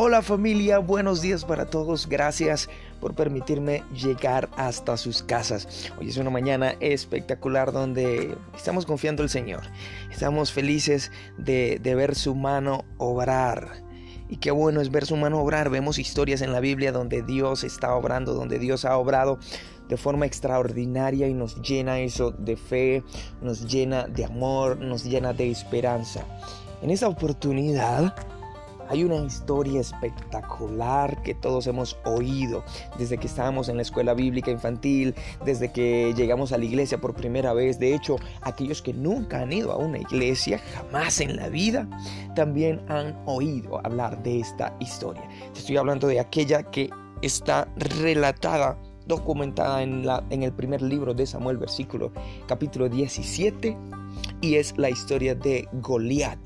[0.00, 2.08] Hola familia, buenos días para todos.
[2.08, 2.68] Gracias
[3.00, 5.90] por permitirme llegar hasta sus casas.
[5.98, 9.62] Hoy es una mañana espectacular donde estamos confiando el Señor.
[10.12, 13.82] Estamos felices de, de ver su mano obrar.
[14.28, 15.68] Y qué bueno es ver su mano obrar.
[15.68, 19.40] Vemos historias en la Biblia donde Dios está obrando, donde Dios ha obrado
[19.88, 23.02] de forma extraordinaria y nos llena eso de fe,
[23.42, 26.24] nos llena de amor, nos llena de esperanza.
[26.82, 28.14] En esta oportunidad
[28.88, 32.64] hay una historia espectacular que todos hemos oído
[32.98, 35.14] desde que estábamos en la escuela bíblica infantil,
[35.44, 37.78] desde que llegamos a la iglesia por primera vez.
[37.78, 41.88] De hecho, aquellos que nunca han ido a una iglesia, jamás en la vida,
[42.34, 45.28] también han oído hablar de esta historia.
[45.54, 46.90] Estoy hablando de aquella que
[47.22, 52.12] está relatada documentada en, el primer libro de Samuel, versículo
[52.46, 53.76] capítulo 17,
[54.42, 56.38] y es la historia de Goliat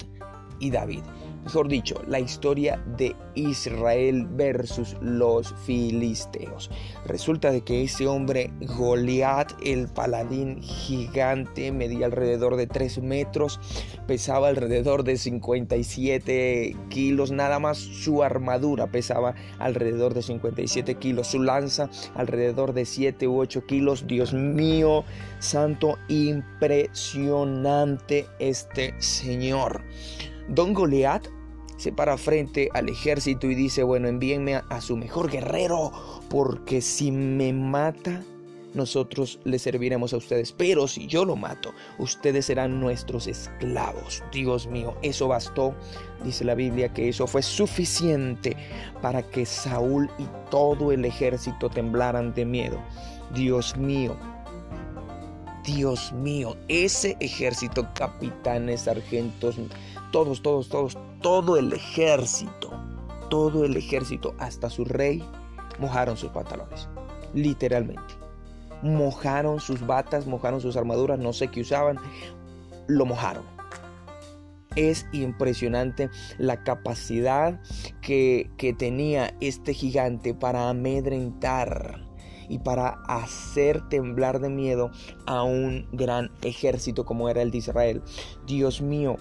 [0.61, 1.03] y David
[1.45, 6.71] mejor dicho, la historia de Israel versus los filisteos.
[7.07, 13.59] Resulta de que ese hombre Goliat, el paladín gigante, medía alrededor de 3 metros,
[14.07, 21.43] pesaba alrededor de 57 kilos, nada más su armadura pesaba alrededor de 57 kilos, su
[21.43, 24.07] lanza alrededor de 7 u 8 kilos.
[24.07, 25.05] Dios mío,
[25.39, 29.83] santo, impresionante este señor.
[30.49, 31.29] Don Goliat
[31.77, 35.91] se para frente al ejército y dice, bueno, envíenme a, su mejor guerrero,
[36.29, 38.23] porque si me mata,
[38.75, 40.53] nosotros le serviremos a ustedes.
[40.53, 44.23] Pero si yo lo mato, ustedes serán nuestros esclavos.
[44.33, 45.75] Dios mío, eso bastó.
[46.25, 48.57] Dice la Biblia que eso fue suficiente
[49.01, 52.79] para que Saúl y todo el ejército temblaran de miedo.
[53.35, 54.17] Dios mío,
[55.65, 59.57] Dios mío, ese ejército, capitanes, sargentos,
[60.13, 62.71] todos, todos, todos, todo el ejército,
[63.29, 65.25] todo el ejército, hasta su rey,
[65.81, 66.89] mojaron sus pantalones,
[67.35, 68.15] literalmente.
[68.83, 71.99] Mojaron sus batas, mojaron sus armaduras, no sé qué usaban,
[72.87, 73.45] lo mojaron.
[74.77, 77.61] Es impresionante la capacidad
[78.01, 82.07] que, que tenía este gigante para amedrentar
[82.49, 84.91] y para hacer temblar de miedo
[85.27, 88.03] a un gran ejército como era el de Israel.
[88.47, 89.17] Dios mío,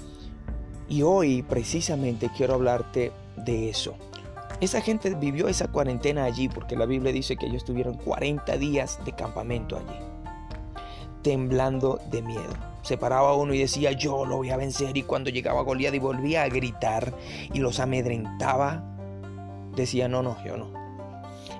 [0.91, 3.95] y hoy precisamente quiero hablarte de eso.
[4.59, 8.99] Esa gente vivió esa cuarentena allí porque la Biblia dice que ellos tuvieron 40 días
[9.05, 9.97] de campamento allí,
[11.21, 12.53] temblando de miedo.
[12.81, 14.97] Se paraba uno y decía, yo lo voy a vencer.
[14.97, 17.13] Y cuando llegaba Goliat y volvía a gritar
[17.53, 18.83] y los amedrentaba,
[19.73, 20.73] decía, no, no, yo no.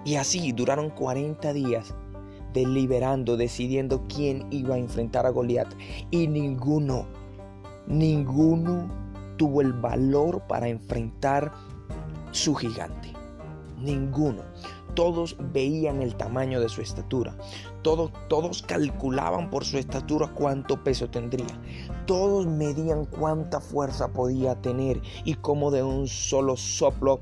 [0.04, 1.96] Y así duraron 40 días
[2.52, 5.74] deliberando, decidiendo quién iba a enfrentar a Goliat.
[6.10, 7.06] Y ninguno,
[7.88, 9.01] ninguno
[9.42, 11.52] tuvo el valor para enfrentar
[12.30, 13.12] su gigante.
[13.80, 14.44] Ninguno.
[14.94, 17.36] Todos veían el tamaño de su estatura.
[17.82, 21.60] Todos, todos calculaban por su estatura cuánto peso tendría.
[22.06, 27.20] Todos medían cuánta fuerza podía tener y cómo de un solo soplo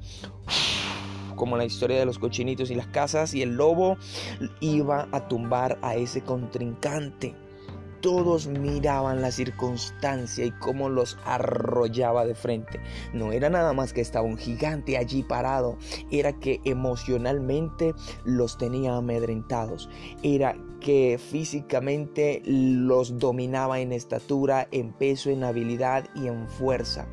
[1.38, 3.96] como la historia de los cochinitos y las casas, y el lobo
[4.60, 7.34] iba a tumbar a ese contrincante.
[8.02, 12.80] Todos miraban la circunstancia y cómo los arrollaba de frente.
[13.14, 15.78] No era nada más que estaba un gigante allí parado,
[16.12, 17.94] era que emocionalmente
[18.24, 19.90] los tenía amedrentados,
[20.24, 27.08] era que físicamente los dominaba en estatura, en peso, en habilidad y en fuerza.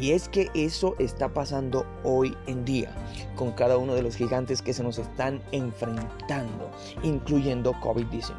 [0.00, 2.94] Y es que eso está pasando hoy en día
[3.34, 6.70] con cada uno de los gigantes que se nos están enfrentando,
[7.02, 8.32] incluyendo COVID-19,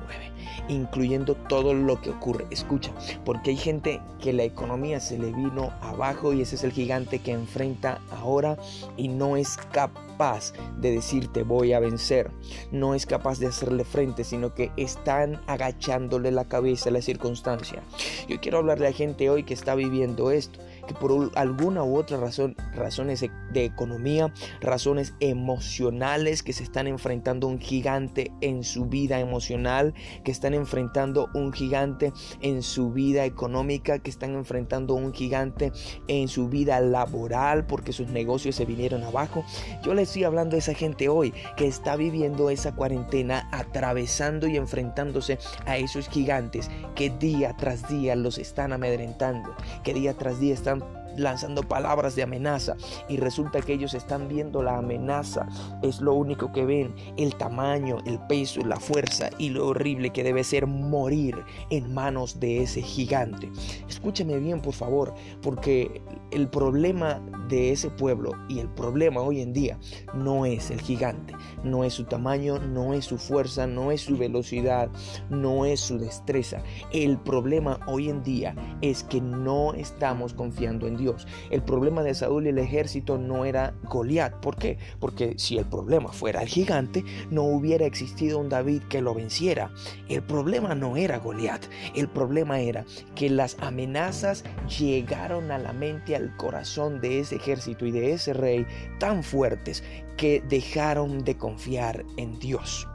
[0.67, 2.45] incluyendo todo lo que ocurre.
[2.51, 2.91] Escucha,
[3.25, 7.19] porque hay gente que la economía se le vino abajo y ese es el gigante
[7.19, 8.57] que enfrenta ahora
[8.97, 12.29] y no es capaz de decirte voy a vencer,
[12.71, 17.81] no es capaz de hacerle frente, sino que están agachándole la cabeza a la circunstancia.
[18.27, 20.59] Yo quiero hablarle a gente hoy que está viviendo esto
[20.89, 27.45] que por alguna u otra razón, razones de economía, razones emocionales, que se están enfrentando
[27.45, 29.93] un gigante en su vida emocional,
[30.31, 35.71] están enfrentando un gigante en su vida económica, que están enfrentando un gigante
[36.07, 39.43] en su vida laboral porque sus negocios se vinieron abajo.
[39.83, 44.57] Yo le estoy hablando a esa gente hoy que está viviendo esa cuarentena, atravesando y
[44.57, 50.53] enfrentándose a esos gigantes que día tras día los están amedrentando, que día tras día
[50.53, 52.75] están lanzando palabras de amenaza
[53.07, 55.47] y resulta que ellos están viendo la amenaza,
[55.81, 60.23] es lo único que ven, el tamaño, el peso, la fuerza y lo horrible que
[60.23, 61.35] debe ser morir
[61.69, 63.51] en manos de ese gigante.
[63.87, 66.01] Escúcheme bien, por favor, porque
[66.31, 69.79] el problema de ese pueblo y el problema hoy en día
[70.13, 71.33] no es el gigante,
[71.63, 74.89] no es su tamaño, no es su fuerza, no es su velocidad,
[75.29, 76.61] no es su destreza.
[76.91, 81.27] El problema hoy en día es que no estamos confiando en Dios.
[81.49, 84.35] El problema de Saúl y el ejército no era Goliat.
[84.35, 84.77] ¿Por qué?
[84.99, 89.71] Porque si el problema fuera el gigante, no hubiera existido un David que lo venciera.
[90.07, 91.65] El problema no era Goliat.
[91.95, 92.85] El problema era
[93.15, 94.43] que las amenazas
[94.79, 98.67] llegaron a la mente, al corazón de ese ejército y de ese rey
[98.99, 99.83] tan fuertes
[100.17, 102.87] que dejaron de confiar en Dios.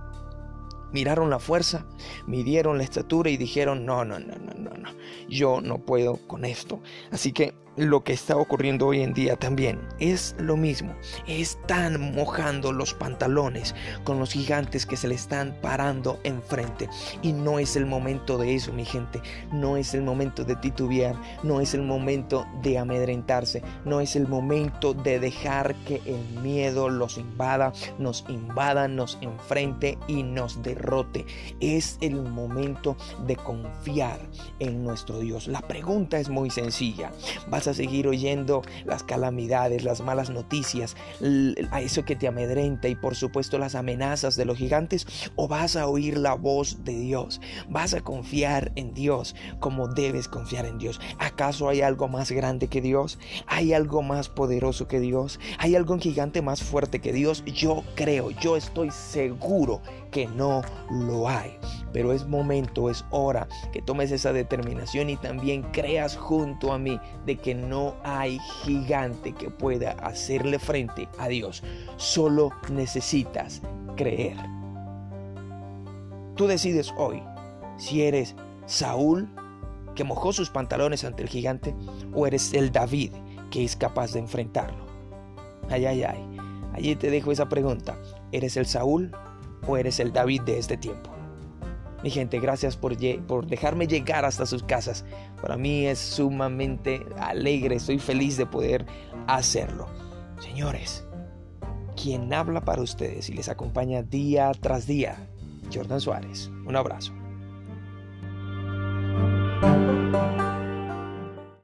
[0.92, 1.86] Miraron la fuerza,
[2.26, 4.90] midieron la estatura y dijeron, no, no, no, no, no, no,
[5.28, 6.80] yo no puedo con esto.
[7.10, 10.94] Así que lo que está ocurriendo hoy en día también es lo mismo.
[11.26, 13.74] Están mojando los pantalones
[14.04, 16.88] con los gigantes que se le están parando enfrente.
[17.22, 19.20] Y no es el momento de eso, mi gente.
[19.52, 21.16] No es el momento de titubear.
[21.42, 23.62] No es el momento de amedrentarse.
[23.84, 29.98] No es el momento de dejar que el miedo los invada, nos invada, nos enfrente
[30.06, 31.26] y nos derrote.
[31.58, 32.96] Es el momento
[33.26, 34.20] de confiar
[34.60, 35.48] en nuestro Dios.
[35.48, 37.10] La pregunta es muy sencilla
[37.66, 40.96] a seguir oyendo las calamidades, las malas noticias,
[41.70, 45.06] a eso que te amedrenta y por supuesto las amenazas de los gigantes?
[45.36, 47.40] ¿O vas a oír la voz de Dios?
[47.68, 51.00] ¿Vas a confiar en Dios como debes confiar en Dios?
[51.18, 53.18] ¿Acaso hay algo más grande que Dios?
[53.46, 55.40] ¿Hay algo más poderoso que Dios?
[55.58, 57.44] ¿Hay algún gigante más fuerte que Dios?
[57.46, 59.80] Yo creo, yo estoy seguro
[60.14, 61.58] que no lo hay.
[61.92, 67.00] Pero es momento, es hora que tomes esa determinación y también creas junto a mí
[67.26, 71.64] de que no hay gigante que pueda hacerle frente a Dios.
[71.96, 73.60] Solo necesitas
[73.96, 74.36] creer.
[76.36, 77.20] Tú decides hoy
[77.76, 79.28] si eres Saúl
[79.96, 81.74] que mojó sus pantalones ante el gigante
[82.12, 83.12] o eres el David
[83.50, 84.86] que es capaz de enfrentarlo.
[85.68, 86.36] Ay, ay, ay.
[86.72, 87.96] Allí te dejo esa pregunta.
[88.30, 89.12] ¿Eres el Saúl
[89.66, 91.10] o eres el David de este tiempo.
[92.02, 92.94] Mi gente, gracias por,
[93.26, 95.04] por dejarme llegar hasta sus casas.
[95.40, 98.84] Para mí es sumamente alegre, estoy feliz de poder
[99.26, 99.86] hacerlo.
[100.38, 101.06] Señores,
[101.96, 105.28] quien habla para ustedes y les acompaña día tras día,
[105.72, 106.50] Jordan Suárez.
[106.66, 107.14] Un abrazo.